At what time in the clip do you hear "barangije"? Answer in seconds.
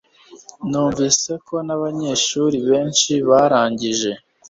3.27-4.11